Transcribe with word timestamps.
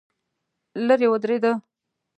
لرې 0.87 1.07
ودرېده. 1.09 1.51